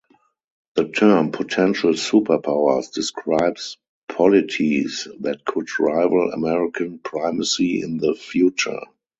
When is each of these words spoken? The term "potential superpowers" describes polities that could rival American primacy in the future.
The 0.73 0.87
term 0.87 1.31
"potential 1.31 1.91
superpowers" 1.91 2.91
describes 2.91 3.77
polities 4.09 5.07
that 5.19 5.45
could 5.45 5.67
rival 5.79 6.31
American 6.31 6.97
primacy 6.97 7.83
in 7.83 7.97
the 7.97 8.15
future. 8.15 8.79